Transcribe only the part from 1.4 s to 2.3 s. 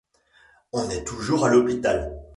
à l'hôpital.